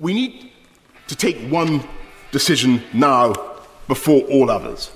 [0.00, 0.50] We need
[1.08, 1.84] to take one
[2.32, 3.34] decision now
[3.86, 4.90] before all others.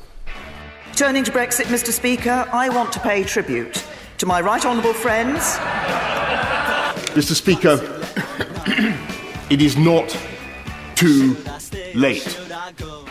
[0.97, 1.91] Turning to Brexit, Mr.
[1.93, 3.85] Speaker, I want to pay tribute
[4.17, 5.59] to my right honourable friends.
[7.13, 7.35] Mr.
[7.35, 7.79] Speaker,
[9.51, 10.17] it is not
[10.95, 11.37] too
[11.95, 12.41] late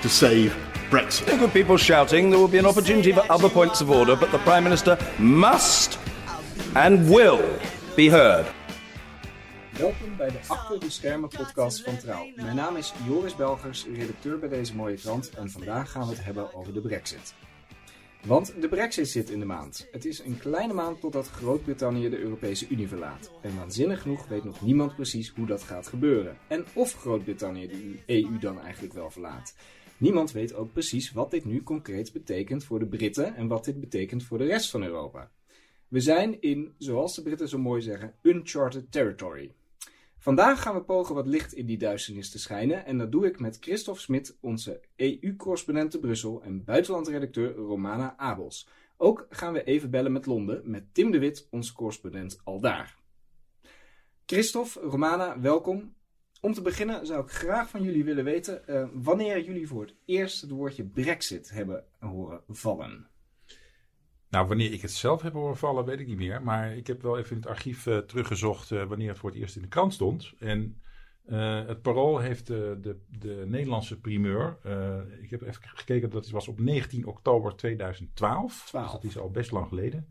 [0.01, 0.55] to save
[0.89, 1.27] Brexit.
[1.27, 2.31] There could people shouting.
[2.31, 5.99] There will be an opportunity for other points of order, but the Prime Minister must
[6.75, 7.59] and will
[7.95, 8.47] be heard.
[9.77, 12.25] Welkom bij de Achter de Schermen podcast van Trouw.
[12.35, 16.23] Mijn naam is Joris Belgers, redacteur bij deze mooie krant en vandaag gaan we het
[16.23, 17.33] hebben over de brexit.
[18.25, 19.87] Want de brexit zit in de maand.
[19.91, 23.31] Het is een kleine maand totdat Groot-Brittannië de Europese Unie verlaat.
[23.41, 26.37] En waanzinnig genoeg weet nog niemand precies hoe dat gaat gebeuren.
[26.47, 29.55] En of Groot-Brittannië de EU dan eigenlijk wel verlaat.
[29.97, 33.79] Niemand weet ook precies wat dit nu concreet betekent voor de Britten en wat dit
[33.79, 35.31] betekent voor de rest van Europa.
[35.87, 39.51] We zijn in, zoals de Britten zo mooi zeggen, uncharted territory.
[40.23, 43.39] Vandaag gaan we pogen wat licht in die duisternis te schijnen en dat doe ik
[43.39, 48.67] met Christophe Smit, onze EU-correspondent te Brussel en buitenlandredacteur Romana Abels.
[48.97, 52.97] Ook gaan we even bellen met Londen met Tim de Wit, onze correspondent aldaar.
[54.25, 55.93] Christophe, Romana, welkom.
[56.41, 59.95] Om te beginnen zou ik graag van jullie willen weten uh, wanneer jullie voor het
[60.05, 63.07] eerst het woordje Brexit hebben horen vallen.
[64.33, 66.41] Nou, wanneer ik het zelf heb horen vallen, weet ik niet meer.
[66.41, 69.39] Maar ik heb wel even in het archief uh, teruggezocht uh, wanneer het voor het
[69.39, 70.33] eerst in de krant stond.
[70.39, 70.81] En
[71.25, 74.57] uh, het Parool heeft de, de, de Nederlandse primeur.
[75.21, 78.65] ik heb even gekeken, dat was op 19 oktober 2012.
[78.65, 78.91] 12.
[78.91, 80.07] Dus dat is al best lang geleden.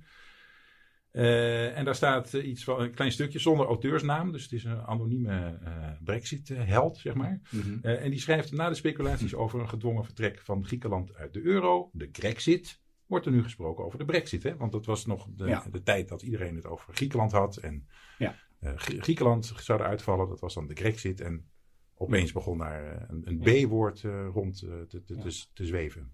[1.75, 4.33] en daar staat iets van een klein stukje zonder auteursnaam.
[4.33, 5.59] Dus het is een anonieme
[6.05, 7.41] Brexit-held, zeg maar.
[7.51, 7.81] Mm -hmm.
[7.83, 11.91] en die schrijft na de speculaties over een gedwongen vertrek van Griekenland uit de euro,
[11.92, 12.81] de Grexit
[13.12, 14.42] wordt er nu gesproken over de brexit.
[14.42, 14.56] Hè?
[14.56, 15.64] Want dat was nog de, ja.
[15.70, 17.56] de tijd dat iedereen het over Griekenland had.
[17.56, 17.86] En
[18.18, 18.34] ja.
[18.60, 20.28] uh, Griekenland zou uitvallen.
[20.28, 21.20] Dat was dan de Grexit.
[21.20, 21.46] En
[21.94, 26.12] opeens begon daar een, een B-woord uh, rond te, te, te, te, zweven.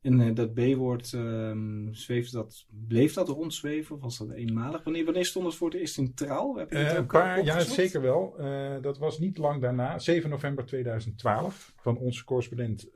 [0.00, 4.84] En dat B-woord um, zweefde dat, bleef dat rondzweven of was dat eenmalig?
[4.84, 6.56] Wanneer, wanneer stond het voor het eerst in trouw?
[6.56, 8.34] Heb je uh, een paar, ja, zeker wel.
[8.38, 12.90] Uh, dat was niet lang daarna, 7 november 2012, van onze correspondent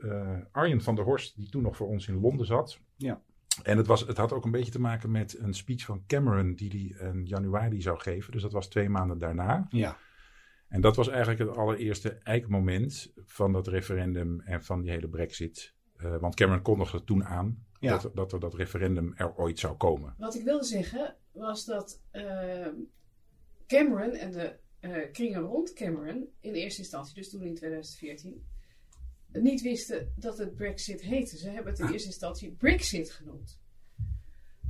[0.51, 2.79] Arjen van der Horst, die toen nog voor ons in Londen zat.
[2.95, 3.21] Ja.
[3.63, 6.53] En het, was, het had ook een beetje te maken met een speech van Cameron
[6.53, 8.31] die hij in januari zou geven.
[8.31, 9.67] Dus dat was twee maanden daarna.
[9.69, 9.97] Ja.
[10.67, 15.73] En dat was eigenlijk het allereerste eikmoment van dat referendum en van die hele brexit.
[15.97, 17.97] Uh, want Cameron kondigde toen aan ja.
[17.97, 20.15] dat, dat er dat referendum er ooit zou komen.
[20.17, 22.67] Wat ik wilde zeggen was dat uh,
[23.67, 28.45] Cameron en de uh, kringen rond Cameron in eerste instantie, dus toen in 2014,
[29.41, 31.37] niet wisten dat het Brexit heette.
[31.37, 33.59] Ze hebben het in eerste instantie Brexit genoemd.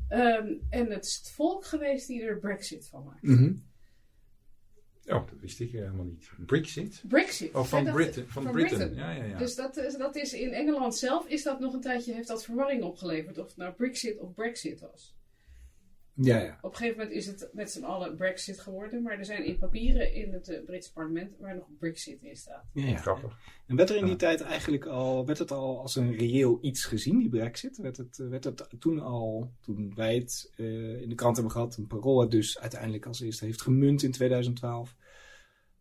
[0.10, 3.22] Um, en het is het volk geweest die er Brexit van maakt.
[3.24, 3.64] Mm -hmm.
[5.06, 6.30] Oh, dat wist ik helemaal niet.
[6.46, 7.04] Brexit?
[7.08, 7.54] Brexit.
[7.54, 8.28] Oh, van, ja, Britain.
[8.28, 8.90] Van, van Britain.
[8.90, 9.16] Britain.
[9.18, 9.38] Ja, ja, ja.
[9.38, 12.44] Dus dat, is- dat is in Engeland zelf, is dat nog een tijdje, heeft dat
[12.44, 13.38] verwarring opgeleverd.
[13.38, 15.16] Of het nou Brexit of Brexit was.
[16.18, 16.58] Ja, ja.
[16.62, 19.02] Op een gegeven moment is het met z'n allen Brexit geworden.
[19.02, 22.64] Maar er zijn in papieren in het uh, Britse parlement waar nog Brexit in staat.
[22.74, 22.98] ja, ja.
[22.98, 23.38] Grappig.
[23.68, 26.86] En werd er in die tijd eigenlijk al, werd het al als een reëel iets
[26.86, 27.78] gezien, die brexit?
[27.78, 31.78] Werd het, werd het toen al, toen wij het uh, in de krant hebben gehad,
[31.78, 34.96] een parool het dus uiteindelijk als eerste heeft gemunt in 2012,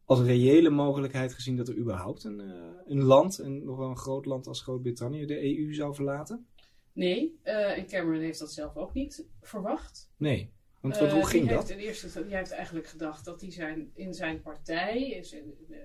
[0.05, 2.55] als een reële mogelijkheid gezien dat er überhaupt een, uh,
[2.87, 6.47] een land, en nog wel een groot land als Groot-Brittannië, de EU zou verlaten?
[6.95, 10.13] Nee, uh, en Cameron heeft dat zelf ook niet verwacht.
[10.17, 10.53] Nee.
[10.81, 11.69] Want, hoe Uh, ging dat?
[11.69, 15.79] Heeft eerste, die heeft eigenlijk gedacht dat hij zijn, in zijn partij, is in, uh,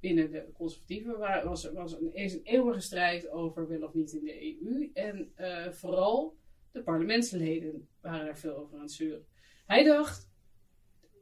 [0.00, 4.24] binnen de conservatieven, was, was een, is een eeuwige strijd over wel of niet in
[4.24, 4.90] de EU.
[4.94, 5.32] En
[5.74, 6.36] vooral
[6.72, 9.26] de parlementsleden waren er veel over aan het zeuren.
[9.66, 10.30] Hij dacht,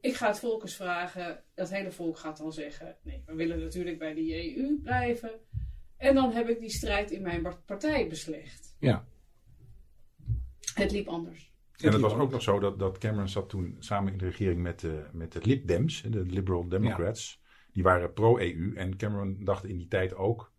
[0.01, 1.43] ik ga het volk eens vragen.
[1.53, 5.31] Dat hele volk gaat dan zeggen, nee, we willen natuurlijk bij de EU blijven.
[5.97, 8.75] En dan heb ik die strijd in mijn partij beslecht.
[8.79, 9.05] Ja.
[10.73, 11.55] Het liep anders.
[11.77, 14.61] En het was ook nog zo dat, dat Cameron zat toen samen in de regering
[14.61, 17.41] met de, met de Lib Dems, de Liberal Democrats.
[17.71, 18.73] Die waren pro-EU.
[18.75, 20.51] En Cameron dacht in die tijd ook,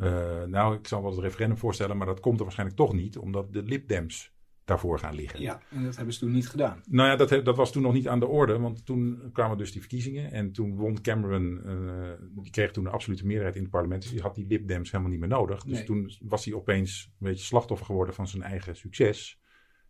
[0.00, 3.18] uh, nou ik zal wel het referendum voorstellen, maar dat komt er waarschijnlijk toch niet,
[3.18, 4.35] omdat de Lib Dems
[4.66, 5.40] daarvoor gaan liggen.
[5.40, 6.80] Ja, en dat hebben ze toen niet gedaan.
[6.88, 9.72] Nou ja, dat, dat was toen nog niet aan de orde, want toen kwamen dus
[9.72, 13.70] die verkiezingen en toen won Cameron, uh, die kreeg toen een absolute meerderheid in het
[13.70, 15.64] parlement, dus die had die Lib Dems helemaal niet meer nodig.
[15.64, 15.84] Dus Nee.
[15.84, 19.40] toen was hij opeens een beetje slachtoffer geworden van zijn eigen succes.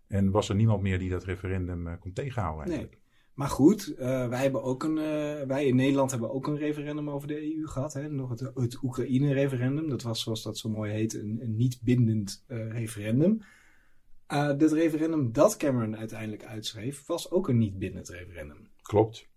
[0.08, 2.76] En was er niemand meer die dat referendum uh, kon tegenhouden Nee.
[2.76, 3.04] eigenlijk.
[3.34, 7.10] Maar goed, uh, wij, hebben ook een, uh, wij in Nederland hebben ook een referendum
[7.10, 7.92] over de EU gehad.
[7.92, 8.08] Hè?
[8.10, 9.88] Nog het, het Oekraïne-referendum.
[9.88, 13.40] Dat was, zoals dat zo mooi heet, een, een niet bindend uh, referendum.
[14.32, 18.68] Uh, dit referendum dat Cameron uiteindelijk uitschreef, was ook een niet bindend referendum.
[18.82, 19.28] Klopt.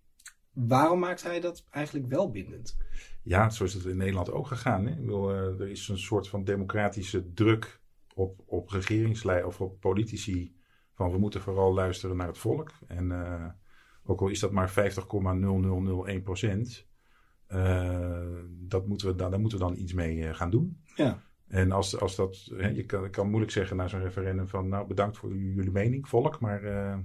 [0.54, 2.78] waarom maakt hij dat eigenlijk wel bindend?
[3.24, 4.86] Ja, zo is het in Nederland ook gegaan.
[4.86, 4.92] Hè?
[4.92, 7.82] Ik bedoel, eh, er is een soort van democratische druk
[8.14, 10.56] op, op regeringslei of op politici.
[10.94, 12.72] Van we moeten vooral luisteren naar het volk.
[12.88, 13.46] En eh,
[14.04, 16.88] ook al is dat maar 50,0001 procent.
[18.50, 20.82] dat moeten we, daar, daar moeten we dan iets mee gaan doen.
[20.96, 21.24] Ja.
[21.50, 24.88] En als, als dat, hè, je kan, kan moeilijk zeggen na zo'n referendum van nou
[24.88, 26.98] bedankt voor jullie mening, volk, maar eh,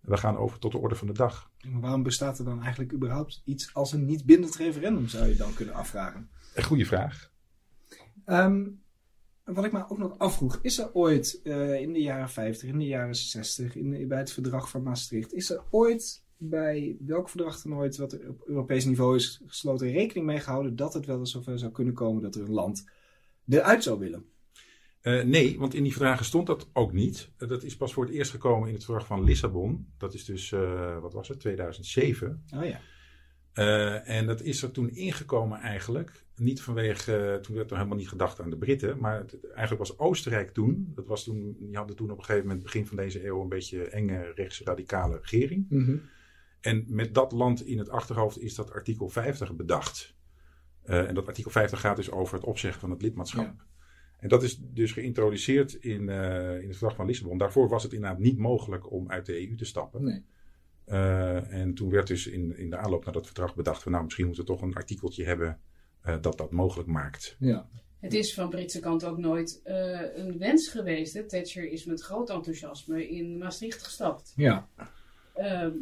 [0.00, 1.50] we gaan over tot de orde van de dag.
[1.70, 5.36] Maar waarom bestaat er dan eigenlijk überhaupt iets als een niet bindend referendum, zou je
[5.36, 6.30] dan kunnen afvragen?
[6.54, 7.30] Een goede vraag.
[8.24, 8.68] Ehm,
[9.44, 12.78] wat ik me ook nog afvroeg, is er ooit eh, in de jaren 50, in
[12.78, 17.62] de jaren 60, in, bij het verdrag van Maastricht, is er ooit bij welk verdrag
[17.62, 21.18] dan ooit wat er op Europees niveau is gesloten rekening mee gehouden dat het wel
[21.18, 22.84] eens zover zou kunnen komen dat er een land
[23.48, 24.24] eruit zou willen?
[25.00, 27.30] Eh, nee, want in die vragen stond dat ook niet.
[27.36, 29.92] Eh, dat is pas voor het eerst gekomen in het verdrag van Lissabon.
[29.98, 32.44] Dat is dus, eh, wat was het, 2007.
[32.56, 32.80] Oh ja.
[34.04, 36.24] En dat is er toen ingekomen eigenlijk.
[36.36, 38.98] Niet vanwege, toen werd er helemaal niet gedacht aan de Britten.
[38.98, 42.46] Maar het- eigenlijk was Oostenrijk toen, dat was toen, die hadden toen op een gegeven
[42.46, 45.66] moment, begin van deze eeuw, een beetje enge rechtsradicale regering.
[46.60, 50.14] En met dat land in het achterhoofd is dat artikel 50 bedacht.
[50.82, 53.64] Eh, en dat artikel 50 gaat dus over het opzeggen van het lidmaatschap.
[54.18, 57.38] En dat is dus geïntroduceerd in, eh, in het verdrag van Lissabon.
[57.38, 60.04] Daarvoor was het inderdaad niet mogelijk om uit de EU te stappen.
[60.04, 60.24] Nee.
[60.84, 64.04] Eh, en toen werd dus in, in de aanloop naar dat verdrag bedacht van nou
[64.04, 65.60] misschien moeten we toch een artikeltje hebben
[66.00, 67.36] eh, dat dat mogelijk maakt.
[67.38, 67.68] Ja.
[68.00, 71.14] Het is van Britse kant ook nooit eh, een wens geweest.
[71.14, 71.26] Hè?
[71.26, 74.32] Thatcher is met groot enthousiasme in Maastricht gestapt.
[74.36, 74.68] Ja.
[75.34, 75.76] Ehm,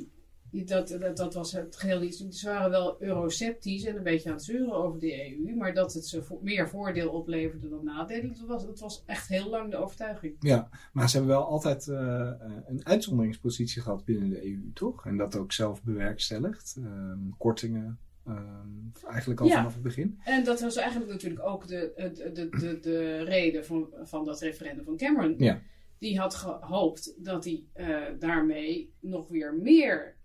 [0.51, 2.15] dat, dat, dat was het geheel niet.
[2.31, 5.55] Ze waren wel euroceptisch en een beetje aan het zeuren over de EU.
[5.57, 9.29] Maar dat het ze vo- meer voordeel opleverde dan nadelen, dat was, dat was echt
[9.29, 10.37] heel lang de overtuiging.
[10.41, 12.37] Ja, maar ze hebben wel altijd eh, eh,
[12.67, 15.07] een uitzonderingspositie gehad binnen de EU, toch?
[15.07, 16.77] En dat ook zelf bewerkstelligd.
[16.79, 19.57] Ehm, kortingen, ehm, eigenlijk al Ja.
[19.57, 20.19] vanaf het begin.
[20.25, 24.41] En dat was eigenlijk natuurlijk ook de, de, de, de, de reden van, van dat
[24.41, 25.35] referendum van Cameron.
[25.39, 25.61] Ja.
[25.99, 30.19] Die had gehoopt dat hij eh, daarmee nog weer meer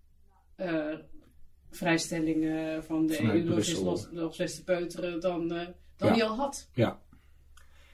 [0.56, 0.94] eh,
[1.72, 3.50] vrijstellingen van de Vanuit EU
[3.84, 4.06] los,
[4.56, 5.68] te peuteren dan, eh,
[5.98, 6.14] dan Ja.
[6.14, 6.70] hij al had.
[6.74, 7.02] Ja.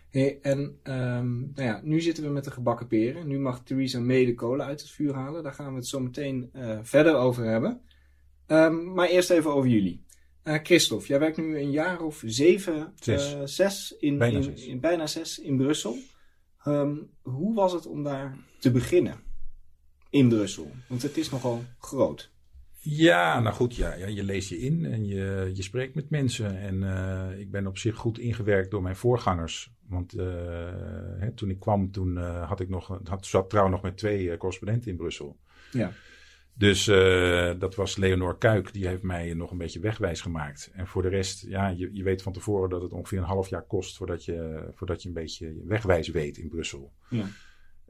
[0.09, 3.27] Hey, en ehm, nou ja, nu zitten we met de gebakken peren.
[3.27, 5.43] Nu mag Theresa May de kolen uit het vuur halen.
[5.43, 7.81] Daar gaan we het zo meteen eh, verder over hebben.
[8.47, 10.03] Ehm, maar eerst even over jullie.
[10.43, 13.33] Eh Christophe, jij werkt nu een jaar of zeven, Zes.
[13.33, 14.65] eh, zes, in, Bijna in, zes.
[14.65, 15.97] in- bijna zes in Brussel.
[16.63, 19.19] Ehm, hoe was het om daar te beginnen
[20.09, 20.71] in Brussel?
[20.87, 22.31] Want het is nogal groot.
[22.83, 26.59] Ja, nou goed, ja, ja, je leest je in en je, je spreekt met mensen.
[26.59, 29.71] En eh, ik ben op zich goed ingewerkt door mijn voorgangers.
[29.87, 30.25] Want eh,
[31.17, 34.37] hè, toen ik kwam, toen eh, had ik nog, had, zat trouw nog met twee
[34.37, 35.37] correspondenten in Brussel.
[35.71, 35.91] Ja.
[36.53, 36.85] Dus
[37.59, 40.71] dat was Leonor Kuik, die heeft mij nog een beetje wegwijs gemaakt.
[40.73, 43.49] En voor de rest, ja, je, je weet van tevoren dat het ongeveer een half
[43.49, 46.93] jaar kost voordat je, voordat je een beetje wegwijs weet in Brussel.
[47.09, 47.25] Ja.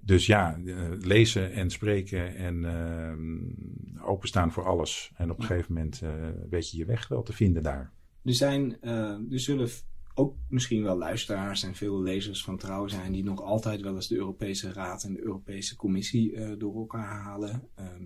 [0.01, 5.11] Dus ja, eh, lezen en spreken en eh, openstaan voor alles.
[5.15, 6.11] En op een gegeven moment eh,
[6.49, 7.91] weet je je weg wel te vinden daar.
[8.23, 9.69] Er zijn, eh, er zullen
[10.13, 14.07] ook misschien wel luisteraars en veel lezers van trouw zijn die nog altijd wel eens
[14.07, 17.67] de Europese Raad en de Europese Commissie door elkaar halen.
[17.75, 18.03] Ehm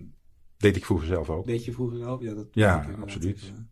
[0.56, 1.46] Deed ik vroeger zelf ook.
[1.46, 2.22] weet je vroeger al?
[2.22, 3.36] Ja, dat Ja, absoluut.
[3.36, 3.70] even.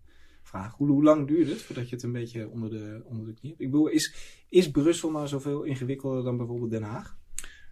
[0.76, 3.50] Hoe, hoe lang duurde het voordat je het een beetje onder de, onder de knie
[3.50, 3.62] hebt?
[3.62, 4.14] Ik bedoel, is,
[4.48, 7.18] is Brussel nou zoveel ingewikkelder dan bijvoorbeeld Den Haag?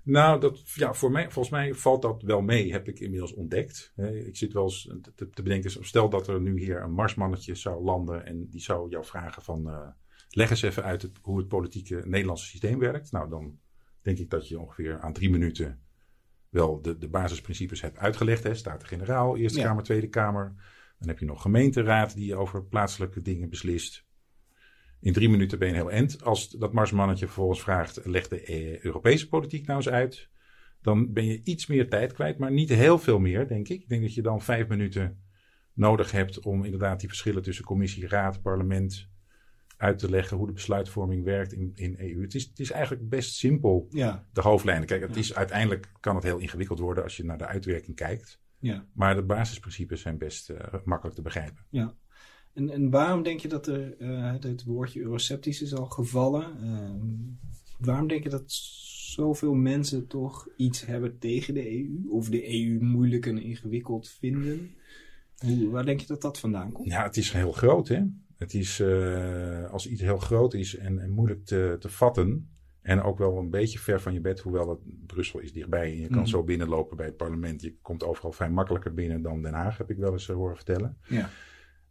[0.05, 3.93] Nou, dat, ja, voor mij, volgens mij valt dat wel mee, heb ik inmiddels ontdekt.
[4.25, 7.85] Ik zit wel eens te, te bedenken, stel dat er nu hier een marsmannetje zou
[7.85, 9.89] landen en die zou jou vragen van, eh,
[10.29, 13.13] leg eens even uit het, hoe het politieke Nederlandse systeem werkt.
[13.13, 13.59] Nou, dan
[14.03, 15.81] denk ik dat je ongeveer aan drie minuten
[16.49, 18.43] wel de, de basisprincipes hebt uitgelegd.
[18.43, 18.55] Hè.
[18.55, 19.67] Staten-generaal, Eerste Ja.
[19.67, 20.55] Kamer, Tweede Kamer.
[20.99, 24.07] Dan heb je nog gemeenteraad die over plaatselijke dingen beslist.
[25.03, 26.25] In drie minuten ben je heel end.
[26.25, 30.29] Als dat marsmannetje vervolgens vraagt, leg de eh, Europese politiek nou eens uit.
[30.81, 33.81] Dan ben je iets meer tijd kwijt, maar niet heel veel meer, denk ik.
[33.83, 35.23] Ik denk dat je dan vijf minuten
[35.73, 39.09] nodig hebt om inderdaad die verschillen tussen commissie, raad, parlement
[39.77, 40.37] uit te leggen.
[40.37, 42.23] Hoe de besluitvorming werkt in, in EU.
[42.23, 44.87] Het is, het is eigenlijk best simpel, Ja, de hoofdlijnen.
[44.87, 48.41] Kijk, het is, uiteindelijk kan het heel ingewikkeld worden als je naar de uitwerking kijkt.
[48.59, 48.87] ja.
[48.95, 51.65] Maar de basisprincipes zijn best eh, makkelijk te begrijpen.
[51.71, 51.95] Ja.
[52.55, 56.45] En, en waarom denk je dat er, eh, het woordje euroceptisch is al gevallen?
[56.63, 57.07] Ehm,
[57.79, 58.53] waarom denk je dat
[59.13, 62.09] zoveel mensen toch iets hebben tegen de EU?
[62.09, 64.71] Of de EU moeilijk en ingewikkeld vinden?
[65.39, 66.89] Hoe, waar denk je dat dat vandaan komt?
[66.89, 68.01] Ja, het is heel groot, hè?
[68.37, 72.47] Het is, eh, als iets heel groot is en, en moeilijk te, te vatten,
[72.83, 75.91] En ook wel een beetje ver van je bed, hoewel het, Brussel is dichtbij.
[75.93, 76.27] En je kan Mhm.
[76.27, 77.63] zo binnenlopen bij het parlement.
[77.63, 80.57] Je komt overal vrij makkelijker binnen dan Den Haag, heb ik wel eens eh, horen
[80.57, 80.97] vertellen.
[81.09, 81.31] Ja.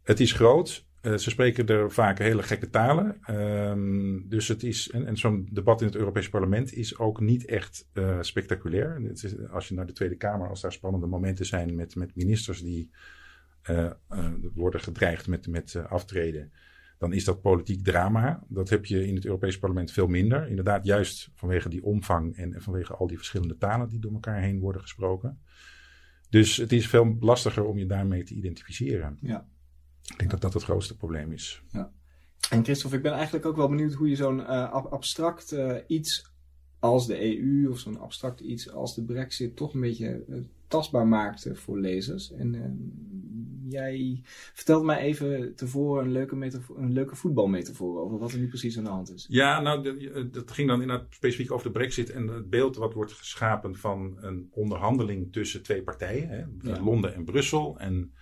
[0.02, 0.86] Het is groot.
[1.00, 3.16] Eh, ze spreken er vaak hele gekke talen.
[3.22, 7.88] Ehm, dus het is, en, zo'n debat in het Europese parlement is ook niet echt
[7.92, 9.00] eh, spectaculair.
[9.02, 12.16] Het is, als je naar de Tweede Kamer, als daar spannende momenten zijn met, met
[12.16, 12.90] ministers die
[13.62, 13.90] eh,
[14.54, 16.52] worden gedreigd met, met aftreden,
[16.98, 18.42] dan is dat politiek drama.
[18.48, 20.48] Dat heb je in het Europese parlement veel minder.
[20.48, 24.40] Inderdaad, juist vanwege die omvang en, en vanwege al die verschillende talen die door elkaar
[24.40, 25.40] heen worden gesproken.
[26.30, 29.18] Dus het is veel lastiger om je daarmee te identificeren.
[29.20, 29.46] Ja.
[30.10, 31.62] Ik denk dat dat het grootste probleem is.
[32.50, 35.76] En Christophe, ik ben eigenlijk ook wel benieuwd hoe je zo'n eh, ab- abstract eh,
[35.86, 36.30] iets
[36.78, 40.36] als de EU of zo'n abstract iets als de Brexit toch een beetje eh,
[40.68, 42.32] tastbaar maakt voor lezers.
[42.32, 42.60] En eh,
[43.72, 44.20] jij
[44.52, 48.78] vertelt mij even tevoren een leuke, metafoor, een leuke voetbalmetafoor over wat er nu precies
[48.78, 49.26] aan de hand is.
[49.28, 53.12] Ja, nou, dat ging dan inderdaad specifiek over de brexit en het beeld wat wordt
[53.12, 56.28] geschapen van een onderhandeling tussen twee partijen.
[56.28, 56.82] Hè, Ja.
[56.82, 57.78] Londen en Brussel.
[57.78, 58.12] En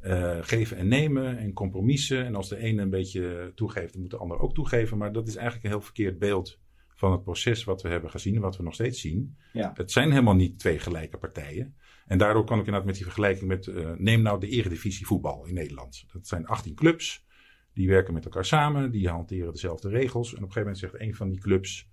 [0.00, 2.24] eh, geven en nemen en compromissen.
[2.24, 4.98] En als de ene een beetje toegeeft, dan moet de ander ook toegeven.
[4.98, 6.58] Maar dat is eigenlijk een heel verkeerd beeld
[6.94, 9.36] van het proces wat we hebben gezien en wat we nog steeds zien.
[9.52, 9.72] Ja.
[9.74, 11.76] Het zijn helemaal niet twee gelijke partijen.
[12.06, 15.44] En daardoor kan ik inderdaad met die vergelijking met, eh, neem nou de eredivisie voetbal
[15.44, 16.04] in Nederland.
[16.12, 17.26] Dat zijn 18 clubs,
[17.72, 20.28] die werken met elkaar samen, die hanteren dezelfde regels.
[20.28, 21.90] En op een gegeven moment zegt een van die clubs,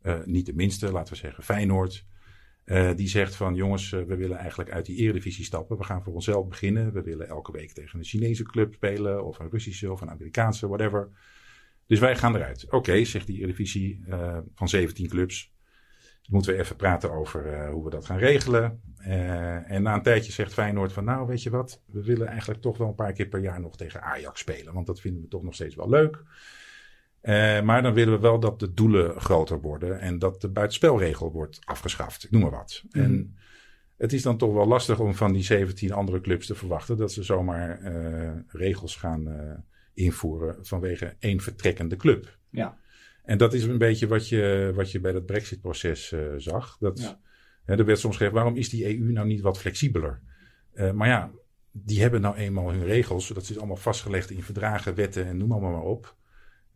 [0.00, 2.06] eh, niet de minste, laten we zeggen Feyenoord,
[2.68, 5.78] eh, die zegt van jongens, eh, we willen eigenlijk uit die eredivisie stappen.
[5.78, 6.92] We gaan voor onszelf beginnen.
[6.92, 10.68] We willen elke week tegen een Chinese club spelen, of een Russische, of een Amerikaanse,
[10.68, 11.08] whatever.
[11.86, 12.66] Dus wij gaan eruit.
[12.70, 15.52] Oké, zegt die eredivisie eh, van 17 clubs.
[16.22, 18.80] Dan moeten we even praten over hoe we dat gaan regelen.
[19.66, 22.78] En na een tijdje zegt Feyenoord van nou weet je wat, we willen eigenlijk toch
[22.78, 24.74] wel een paar keer per jaar nog tegen Ajax spelen.
[24.74, 26.22] Want dat vinden we toch nog steeds wel leuk.
[27.20, 31.32] Eh, maar dan willen we wel dat de doelen groter worden en dat de buitenspelregel
[31.32, 32.24] wordt afgeschaft.
[32.24, 32.82] Ik noem maar wat.
[32.90, 33.04] Mhm.
[33.04, 33.36] En
[33.96, 37.12] het is dan toch wel lastig om van die 17 andere clubs te verwachten dat
[37.12, 39.54] ze zomaar eh, regels gaan eh,
[39.94, 42.38] invoeren vanwege één vertrekkende club.
[42.50, 42.78] Ja.
[43.24, 46.76] En dat is een beetje wat je, wat je bij dat Brexit-proces zag.
[46.80, 47.20] Dat, Ja.
[47.64, 50.20] hè, er werd soms gezegd, waarom is die EU nou niet wat flexibeler?
[50.94, 51.30] Maar ja,
[51.72, 53.28] die hebben nou eenmaal hun regels.
[53.28, 56.16] Dat is allemaal vastgelegd in verdragen, wetten en noem allemaal maar op.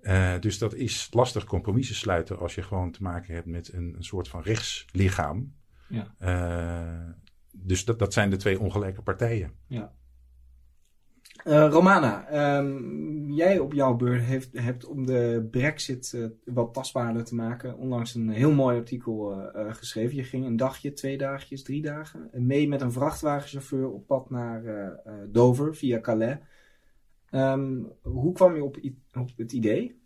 [0.03, 3.95] Eh, dus dat is lastig compromissen sluiten als je gewoon te maken hebt met een,
[3.97, 5.55] een soort van rechtslichaam.
[5.89, 6.15] Ja.
[6.19, 7.15] Eh,
[7.51, 9.53] dus dat, dat zijn de twee ongelijke partijen.
[11.45, 17.35] Eh, Romana, ehm, jij op jouw beurt heeft, hebt om de brexit wat tastbaarder te
[17.35, 20.17] maken onlangs een heel mooi artikel geschreven.
[20.17, 24.63] Je ging een dagje, twee dagjes, drie dagen mee met een vrachtwagenchauffeur op pad naar
[25.29, 26.39] Dover via Calais.
[27.33, 28.77] Ehm, hoe kwam je op,
[29.19, 30.01] op het idee?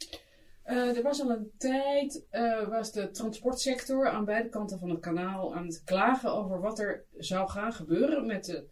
[0.62, 5.00] Eh, er was al een tijd, eh, was de transportsector aan beide kanten van het
[5.00, 8.68] kanaal aan het klagen over wat er zou gaan gebeuren met, de,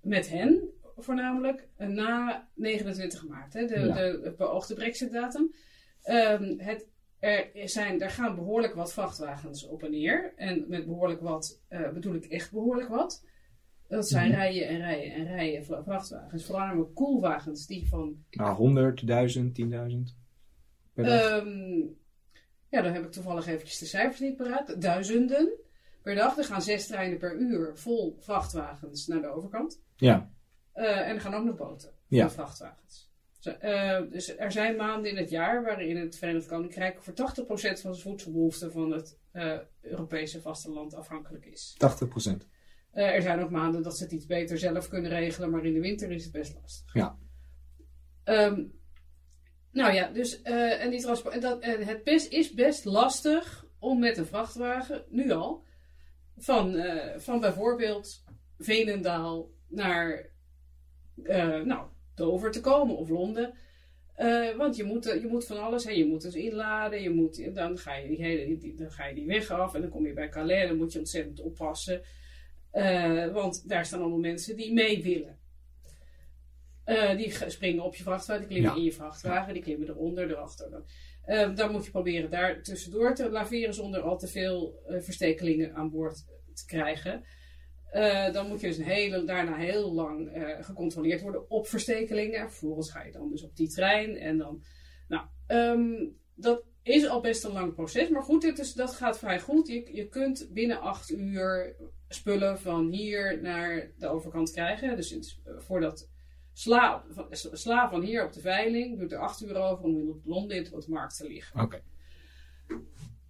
[0.00, 3.94] met hen, voornamelijk eh, na 29 maart, hè, de, Ja.
[3.94, 5.54] de beoogde brexit-datum.
[6.02, 6.86] Ehm, het,
[7.18, 10.32] er, zijn, er gaan behoorlijk wat vrachtwagens op en neer.
[10.36, 11.62] En met behoorlijk wat
[11.94, 13.24] bedoel ik echt behoorlijk wat.
[13.94, 14.38] Dat zijn Mhm.
[14.38, 16.44] rijen en rijen en rijen vra- vrachtwagens.
[16.44, 20.16] Voornamelijk koelwagens die van Nou, 100, 1000, 10.000
[20.94, 21.30] per dag.
[21.30, 21.78] Ehm,
[22.68, 24.80] ja, dan heb ik toevallig eventjes de cijfers niet paraat.
[24.82, 25.52] Duizenden
[26.02, 26.38] per dag.
[26.38, 29.82] Er gaan zes treinen per uur vol vrachtwagens naar de overkant.
[29.96, 30.32] ja.
[30.72, 32.20] Eh, en er gaan ook nog boten Ja.
[32.22, 33.12] van vrachtwagens.
[33.60, 37.94] Eh, dus er zijn maanden in het jaar waarin het Verenigd Koninkrijk voor 80% van
[37.94, 41.74] zijn voedselbehoefte van het eh, Europese vasteland afhankelijk is.
[41.78, 42.48] 80%.
[42.94, 45.72] Eh, er zijn ook maanden dat ze het iets beter zelf kunnen regelen, maar in
[45.74, 46.94] de winter is het best lastig.
[46.94, 47.18] Ja.
[48.24, 48.64] Ehm,
[49.72, 53.66] nou ja, dus eh, en die transport, en dat, en het best, is best lastig
[53.78, 55.64] om met een vrachtwagen, nu al,
[56.36, 58.24] van, eh, van bijvoorbeeld
[58.58, 60.30] Veenendaal naar
[61.64, 63.54] nou, Dover te komen of Londen.
[64.56, 65.90] Want je moet, je moet van alles, hè.
[65.90, 69.14] je moet dus inladen, je moet, dan, ga je die hele, die- dan ga je
[69.14, 72.02] die weg af en dan kom je bij Calais en dan moet je ontzettend oppassen.
[72.74, 75.38] Eh, want daar staan allemaal mensen die mee willen.
[76.84, 78.76] Eh, die ge- springen op je vrachtwagen, die klimmen Ja.
[78.78, 80.70] in je vrachtwagen, die klimmen eronder, erachter.
[80.70, 80.84] Dan,
[81.24, 85.90] Eh, dan moet je proberen daar tussendoor te laveren zonder al te veel verstekelingen aan
[85.90, 87.24] boord te krijgen.
[88.32, 92.40] Dan moet je dus een hele, daarna heel lang gecontroleerd worden op verstekelingen.
[92.50, 94.16] Vervolgens ga je dan dus op die trein.
[94.16, 94.62] En dan,
[95.08, 98.08] nou, ehm, dat is al best een lang proces.
[98.08, 99.66] Maar goed, is, dat gaat vrij goed.
[99.68, 101.76] Je, je kunt binnen acht uur
[102.08, 104.96] spullen van hier naar de overkant krijgen.
[104.96, 106.08] Dus het eh, voordat
[106.52, 110.20] sla, van- sla van hier op de veiling, doet er acht uur over om in
[110.24, 111.60] Londen in de markt te liggen.
[111.60, 111.82] Oké.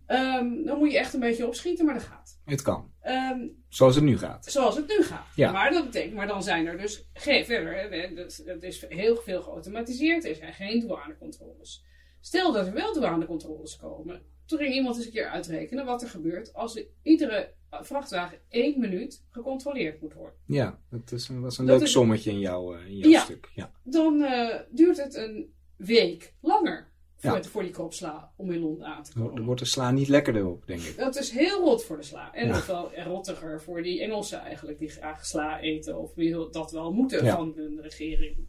[0.06, 2.40] Ehm, dan moet je echt een beetje opschieten, maar dat gaat.
[2.44, 2.92] Het kan.
[3.00, 4.44] Ehm, Zoals het nu gaat.
[4.46, 5.26] zoals het nu gaat.
[5.36, 5.52] Ja.
[5.52, 7.74] Maar dat betekent, maar dan zijn er dus geen verder.
[7.92, 10.24] hè, dat- is heel veel geautomatiseerd.
[10.24, 11.84] Er zijn geen douanecontroles.
[12.24, 14.22] Stel dat er wel douanecontroles komen.
[14.46, 18.80] Toen ging iemand eens een keer uitrekenen wat er gebeurt als er iedere vrachtwagen één
[18.80, 20.38] minuut gecontroleerd moet worden.
[20.46, 23.10] Ja, dat is een, was een Dat leuk is- sommetje in jouw, eh, in jouw
[23.10, 23.20] Ja.
[23.20, 23.50] stuk.
[23.54, 23.72] Ja.
[23.82, 27.36] Dan eh, duurt het een week langer voor, Ja.
[27.36, 29.36] het, voor die kropsla om in Londen aan te komen.
[29.36, 30.96] Er wordt de sla niet lekkerder op, denk ik.
[30.96, 32.34] Dat is heel rot voor de sla.
[32.34, 32.52] En Ja.
[32.54, 35.98] nog wel rottiger voor die Engelsen eigenlijk, die graag sla eten.
[35.98, 36.12] Of
[36.50, 38.48] dat wel moeten van hun regering.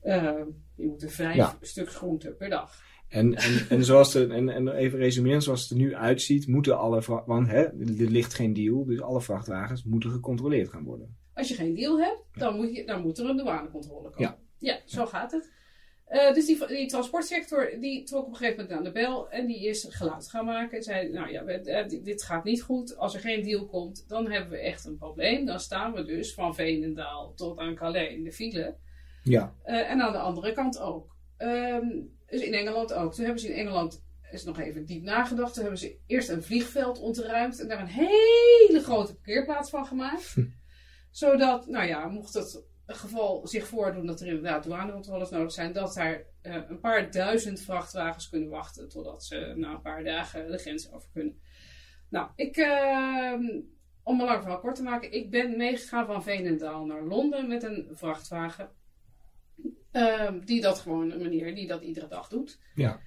[0.00, 0.42] Eh,
[0.76, 1.58] die moeten vijf Ja.
[1.60, 2.86] stuks groente per dag.
[3.08, 6.78] En, en, en, zoals de, en, en even resumeren, zoals het er nu uitziet, moeten
[6.78, 11.16] alle want hè, er ligt geen deal, dus alle vrachtwagens moeten gecontroleerd gaan worden.
[11.34, 14.36] Als je geen deal hebt, dan moet, je, dan moet er een douanecontrole komen.
[14.58, 14.80] Ja.
[14.84, 15.52] zo gaat het.
[16.04, 19.46] Eh, dus die, die transportsector die trok op een gegeven moment aan de bel en
[19.46, 20.76] die is geluid gaan maken.
[20.76, 22.96] En zei, nou ja, eh, dit- dit gaat niet goed.
[22.96, 25.46] Als er geen deal komt, dan hebben we echt een probleem.
[25.46, 28.74] Dan staan we dus van Veenendaal tot aan Calais in de file.
[29.28, 31.16] Ja, Eh, en aan de andere kant ook.
[31.36, 31.88] Ehm,
[32.26, 33.14] dus in Engeland ook.
[33.14, 35.52] Toen hebben ze in Engeland is nog even diep nagedacht.
[35.54, 40.34] Toen hebben ze eerst een vliegveld ontruimd en daar een hele grote parkeerplaats van gemaakt.
[41.10, 45.94] Zodat, nou ja, mocht het geval zich voordoen dat er inderdaad douanecontroles nodig zijn, dat
[45.94, 50.58] daar eh, een paar duizend vrachtwagens kunnen wachten totdat ze na een paar dagen de
[50.58, 51.40] grens over kunnen.
[52.08, 53.60] Nou, ik, ehm,
[54.02, 57.62] om een lang verhaal kort te maken, ik ben meegegaan van Veenendaal naar Londen met
[57.62, 58.70] een vrachtwagen.
[59.98, 62.58] Ehm, die dat gewoon een meneer die dat iedere dag doet.
[62.74, 63.00] ja.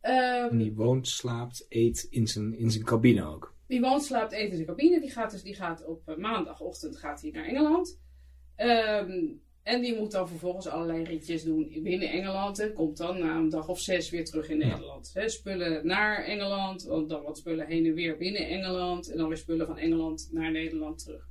[0.00, 3.54] En die woont, slaapt, eet in zijn, in zijn cabine ook.
[3.66, 5.00] die woont, slaapt, eet in zijn cabine.
[5.00, 8.00] Die gaat, dus, die gaat op eh, maandagochtend gaat hij naar Engeland.
[8.56, 9.26] Ehm,
[9.62, 12.58] en die moet dan vervolgens allerlei ritjes doen binnen Engeland.
[12.58, 15.12] En komt dan na een dag of zes weer terug in Nederland.
[15.26, 16.84] Spullen naar Engeland.
[16.86, 19.10] Dan wat spullen heen en weer binnen Engeland.
[19.10, 21.28] En dan weer spullen van Engeland naar Nederland terug.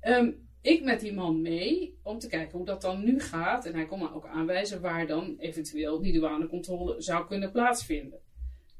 [0.00, 3.66] Ehm, ik met die man mee om te kijken hoe dat dan nu gaat.
[3.66, 8.18] En hij kon me ook aanwijzen waar dan eventueel die douanecontrole zou kunnen plaatsvinden.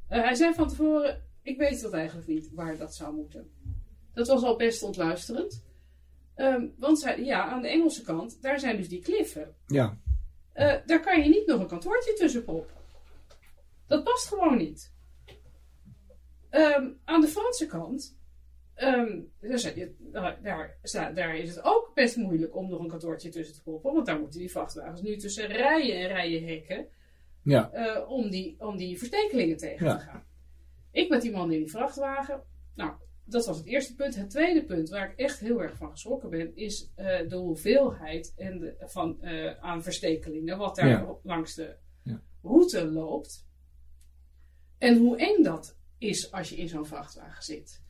[0.08, 3.50] Eh, hij zei van tevoren: Ik weet dat eigenlijk niet waar dat zou moeten.
[4.14, 5.64] Dat was al best ontluisterend.
[6.34, 9.54] Ehm, want zij, ja, aan de Engelse kant, daar zijn dus die kliffen.
[9.66, 9.98] Ja,
[10.52, 12.76] Eh, daar kan je niet nog een kantoortje tussen proppen.
[13.86, 14.92] Dat past gewoon niet.
[16.50, 18.17] Ehm, aan de Franse kant,
[19.40, 20.38] daar, zijn die- daar,
[21.14, 23.92] daar, is het ook best moeilijk om nog een kantoortje tussen te proppen.
[23.92, 26.86] Want daar moeten die vrachtwagens nu tussen rijen en rijen hekken
[27.42, 29.96] ja, eh, om, die, om die verstekelingen tegen Ja.
[29.96, 30.24] te gaan.
[30.90, 32.42] Ik met die man in die vrachtwagen.
[32.74, 32.92] Nou,
[33.24, 34.14] dat was het eerste punt.
[34.16, 38.32] Het tweede punt waar ik echt heel erg van geschrokken ben, is eh, de hoeveelheid
[38.36, 41.16] en de, van, eh, aan verstekelingen, wat daar Ja.
[41.22, 42.22] langs de Ja.
[42.42, 43.46] route loopt.
[44.78, 47.82] En hoe eng dat is als je in zo'n vrachtwagen zit.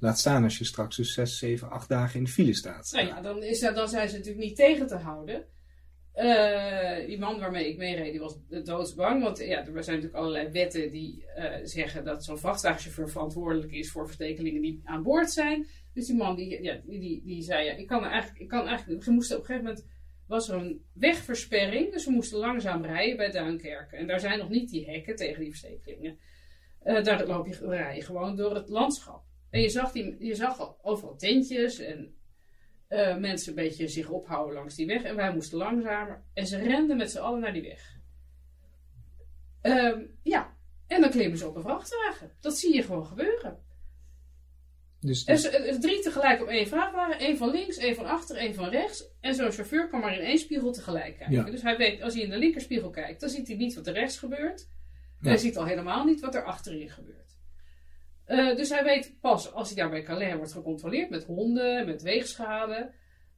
[0.00, 2.92] Laat staan als je straks dus 6, 7, 8 dagen in de file staat.
[2.92, 5.44] Nou ja, dan, is dat, dan zijn ze natuurlijk niet tegen te houden.
[6.12, 9.22] Eh, die man waarmee ik meereed, die was doodsbang.
[9.22, 13.90] Want ja, er zijn natuurlijk allerlei wetten die eh, zeggen dat zo'n vrachtwagenchauffeur verantwoordelijk is
[13.90, 15.66] voor verstekelingen die aan boord zijn.
[15.92, 19.04] Dus die man die, ja, die, die, zei, ja, ik kan eigenlijk, ik kan eigenlijk,
[19.04, 19.86] we moesten op een gegeven moment,
[20.26, 21.92] was er een wegversperring.
[21.92, 23.98] Dus we moesten langzaam rijden bij Duinkerken.
[23.98, 26.18] En daar zijn nog niet die hekken tegen die verstekelingen.
[26.82, 29.22] Eh, daar loop je, rij gewoon door het landschap.
[29.50, 32.14] En je zag, die, je zag al overal tentjes en
[32.88, 35.02] eh, mensen een beetje zich ophouden langs die weg.
[35.02, 36.22] En wij moesten langzamer.
[36.32, 37.98] En ze renden met z'n allen naar die weg.
[39.60, 42.32] Ehm, ja, en dan klimmen ze op een vrachtwagen.
[42.40, 43.58] Dat zie je gewoon gebeuren.
[45.00, 47.18] Dus, En ze, eh, drie tegelijk op één vrachtwagen.
[47.18, 49.04] één van links, één van achter, één van rechts.
[49.20, 51.36] En zo'n chauffeur kan maar in één spiegel tegelijk kijken.
[51.36, 51.44] Ja.
[51.44, 53.92] Dus hij weet, als hij in de linkerspiegel kijkt, dan ziet hij niet wat er
[53.92, 54.68] rechts gebeurt.
[55.20, 55.28] Ja.
[55.28, 57.29] Hij ziet al helemaal niet wat er achterin gebeurt.
[58.30, 62.02] Eh, dus hij weet pas als hij daar bij Calais wordt gecontroleerd met honden, met
[62.02, 62.92] weegschade.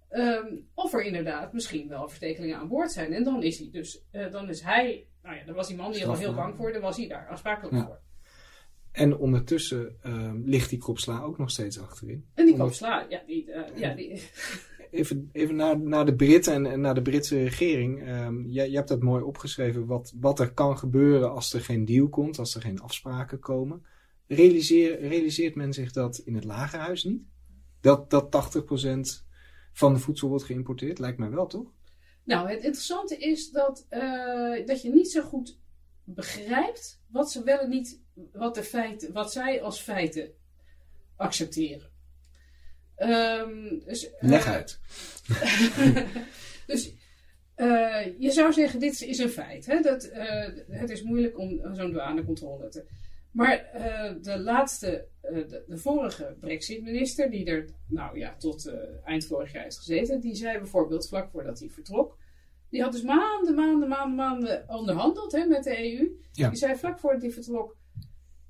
[0.08, 3.12] ehm, of er inderdaad misschien wel verstekelingen aan boord zijn.
[3.12, 5.92] En dan is hij dus, eh, dan is hij, nou ja, dan was die man
[5.92, 7.84] die er al heel bang voor, dan was hij daar aansprakelijk Ja.
[7.84, 8.00] voor.
[8.92, 12.26] en ondertussen ehm, ligt die kropsla ook nog steeds achterin.
[12.34, 14.22] En die Omdat- slaan, ja, die, eh, ja, die,
[14.90, 18.02] Even, even naar, naar de Britten en, en naar de Britse regering.
[18.06, 21.84] Ehm jij, je hebt dat mooi opgeschreven, wat, wat er kan gebeuren als er geen
[21.84, 23.84] deal komt, als er geen afspraken komen.
[24.34, 27.22] Realiseer, realiseert men zich dat in het lagerhuis niet?
[27.80, 29.26] Dat, dat 80%
[29.72, 30.98] van de voedsel wordt geïmporteerd?
[30.98, 31.72] Lijkt mij wel, toch?
[32.24, 35.58] Nou, het interessante is dat, eh, dat je niet zo goed
[36.04, 38.00] begrijpt wat ze wel en niet,
[38.32, 40.32] wat, de feiten, wat zij als feiten
[41.16, 41.90] accepteren.
[42.94, 44.80] Ehm, dus, eh, Leg uit.
[46.66, 46.94] dus
[47.54, 49.66] eh, je zou zeggen, dit is een feit.
[49.66, 49.80] Hè?
[49.80, 50.10] Dat,
[50.68, 52.84] het is moeilijk om zo'n douanecontrole te...
[53.32, 58.74] Maar eh, de laatste, eh, de, de vorige Brexit-minister, die er nou ja, tot eh,
[59.04, 62.18] eind vorig jaar is gezeten, die zei bijvoorbeeld vlak voordat hij vertrok,
[62.68, 66.20] die had dus maanden, maanden, maanden, maanden onderhandeld hè, met de EU.
[66.32, 66.48] Ja.
[66.48, 67.76] Die zei vlak voordat hij vertrok,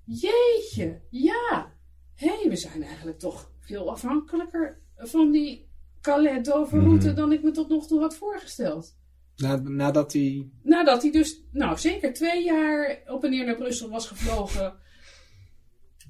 [0.04, 1.72] jeetje, ja,
[2.14, 7.16] hé, hey, we zijn eigenlijk toch veel afhankelijker van die Calais-Dover-route Mhm.
[7.16, 8.96] dan ik me tot nog toe had voorgesteld.
[9.36, 10.48] Na, nadat hij...
[10.62, 14.74] Nadat hij dus, nou zeker twee jaar op en neer naar Brussel was gevlogen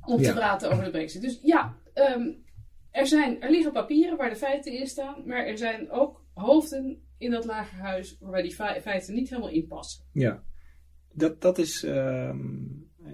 [0.07, 0.29] om Ja.
[0.29, 1.23] te praten over de brexit.
[1.23, 2.31] Dus ja, ehm,
[2.91, 7.03] er, zijn, er liggen papieren waar de feiten in staan, maar er zijn ook hoofden
[7.19, 10.05] in dat lagerhuis waarbij die fe- feiten niet helemaal in passen.
[10.13, 10.43] Ja,
[11.13, 12.39] dat, dat is ehm,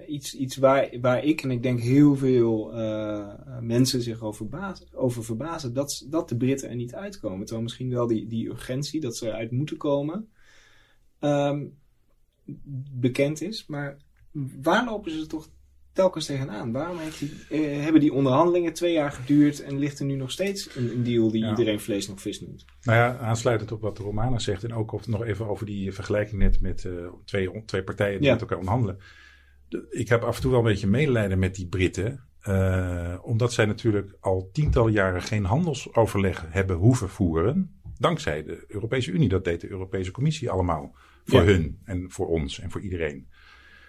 [0.08, 4.94] iets, iets waar, waar ik en ik denk heel veel eh, mensen zich over, baas-
[4.94, 5.72] over verbazen.
[5.74, 7.38] Dat, dat de Britten er niet uitkomen.
[7.40, 10.28] Terwijl misschien wel die, die urgentie dat ze eruit moeten komen
[11.18, 11.64] ehm,
[12.92, 13.66] bekend is.
[13.66, 13.96] Maar
[14.62, 15.48] waar lopen ze toch
[15.92, 16.72] telkens tegenaan?
[16.72, 20.30] Waarom heeft die, eh, hebben die onderhandelingen twee jaar geduurd en ligt er nu nog
[20.30, 21.50] steeds een, een deal die Ja.
[21.50, 22.64] iedereen vlees nog vis noemt?
[22.82, 26.60] Nou ja, aansluitend op wat Romana zegt en ook nog even over die vergelijking net
[26.60, 26.92] met eh,
[27.24, 28.32] twee, twee partijen die Ja.
[28.32, 28.98] met elkaar onderhandelen.
[29.90, 33.66] Ik heb af en toe wel een beetje medelijden met die Britten, eh, omdat zij
[33.66, 37.80] natuurlijk al tientallen jaren geen handelsoverleg hebben hoeven voeren.
[37.98, 39.28] Dankzij de Europese Unie.
[39.28, 40.96] Dat deed de Europese Commissie allemaal.
[41.24, 41.46] Voor Ja.
[41.46, 43.28] hun en voor ons en voor iedereen.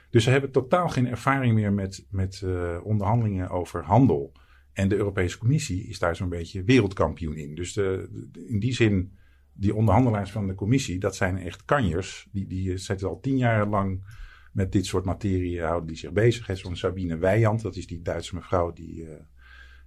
[0.09, 4.31] Dus ze hebben totaal geen ervaring meer met, met eh, onderhandelingen over handel.
[4.73, 7.55] En de Europese Commissie is daar zo'n beetje wereldkampioen in.
[7.55, 9.17] Dus de, de- in die zin,
[9.53, 12.27] die onderhandelaars van de Commissie, dat zijn echt kanjers.
[12.31, 14.03] Die, die zitten al tien jaar lang
[14.51, 16.47] met dit soort materie, houden die zich bezig.
[16.47, 16.55] hè.
[16.55, 19.15] Zo'n Sabine Weijand, dat is die Duitse mevrouw die eh,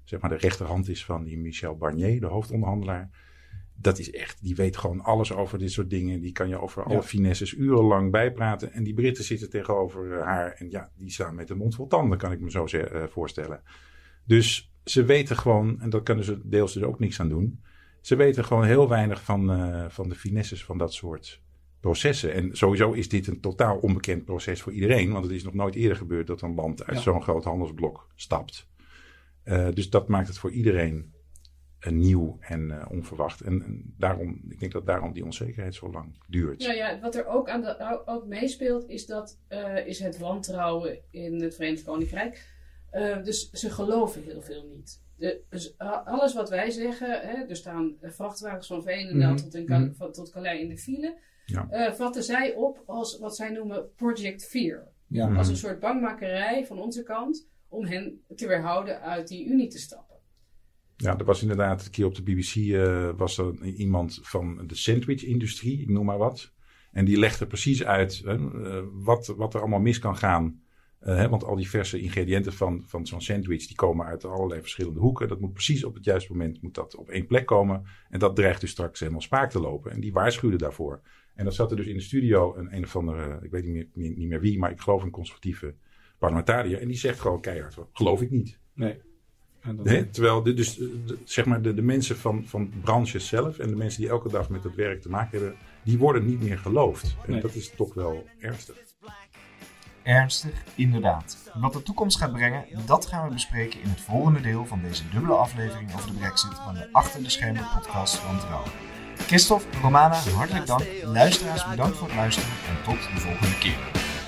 [0.05, 3.11] zeg maar de rechterhand is van die Michel Barnier, de hoofdonderhandelaar.
[3.75, 6.21] Dat is echt, die weet gewoon alles over dit soort dingen.
[6.21, 7.03] Die kan je over alle Ja.
[7.03, 8.73] finesses urenlang bijpraten.
[8.73, 10.53] En die Britten zitten tegenover eh, haar.
[10.53, 13.63] En ja, die staan met de mond vol tanden, kan ik me zo eh, voorstellen.
[14.27, 17.61] Dus ze weten gewoon, en daar kunnen ze deels dus ook niks aan doen.
[18.01, 21.43] Ze weten gewoon heel weinig van, eh, van de finesses van dat soort
[21.83, 22.33] processen.
[22.33, 25.13] En sowieso is dit een totaal onbekend proces voor iedereen.
[25.13, 27.03] Want het is nog nooit eerder gebeurd dat een land uit Ja.
[27.03, 28.67] zo'n groot handelsblok stapt.
[29.43, 31.13] Eh, dus dat maakt het voor iedereen
[31.79, 33.41] eh, nieuw en eh, onverwacht.
[33.41, 36.63] En, en daarom, ik denk dat daarom die onzekerheid zo lang duurt.
[36.63, 39.39] Ja, ja, wat er ook, aan de, ook meespeelt is, dat,
[39.87, 42.51] is het wantrouwen in het Verenigd Koninkrijk.
[43.25, 45.01] Dus ze geloven heel veel niet.
[45.17, 49.65] De, dus alles wat wij zeggen, hè, er staan vrachtwagens van Veenendaal Mhm, tot, in
[49.65, 50.11] mhm.
[50.11, 51.31] tot Calais in de file.
[51.45, 51.69] Ja.
[51.71, 54.89] eh, vatten zij op als wat zij noemen Project Fear.
[55.07, 55.27] Ja.
[55.27, 55.37] Mhm.
[55.37, 59.79] Als een soort bangmakerij van onze kant om hen te weerhouden uit die Unie te
[59.79, 60.17] stappen.
[60.97, 64.75] Ja, er was inderdaad een keer op de BBC eh, was er iemand van de
[64.75, 66.53] sandwich-industrie, ik noem maar wat.
[66.93, 70.61] En die legde precies uit hè, eh, wat, wat er allemaal mis kan gaan.
[70.99, 75.01] Hè, want al die verse ingrediënten van, van zo'n sandwich die komen uit allerlei verschillende
[75.01, 75.29] hoeken.
[75.29, 77.85] Dat moet precies op het juiste moment moet dat op één plek komen.
[78.09, 79.91] En dat dreigt dus straks helemaal spaak te lopen.
[79.93, 81.01] En die waarschuwde daarvoor.
[81.35, 83.73] En dan zat er dus in de studio een, een of andere, ik weet niet
[83.73, 85.75] meer, niet, niet meer wie, maar ik geloof een conservatieve
[86.19, 86.81] parlementariër.
[86.81, 88.59] En die zegt gewoon keihard, geloof ik niet.
[88.75, 89.01] Nee.
[89.61, 90.05] En dat- Hè?
[90.07, 93.77] Terwijl de, dus, de- zeg maar de, de mensen van, van branches zelf en de
[93.77, 97.17] mensen die elke dag met het werk te maken hebben, die worden niet meer geloofd.
[97.27, 97.41] En Nee.
[97.41, 98.77] dat is toch wel ernstig.
[100.03, 101.51] Ernstig, inderdaad.
[101.55, 105.03] Wat de toekomst gaat brengen, dat gaan we bespreken in het volgende deel van deze
[105.13, 108.63] dubbele aflevering over de Brexit van de Achter de Schermen podcast van Trouw.
[109.27, 110.83] Christophe, Romana, hartelijk dank.
[111.03, 113.79] Luisteraars, bedankt voor het luisteren en tot de volgende keer.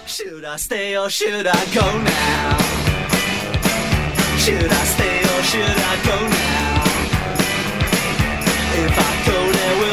[0.06, 2.60] Should I stay or should I go now?
[4.38, 6.84] Should I stay or should I go now?
[8.76, 9.83] If I go, there.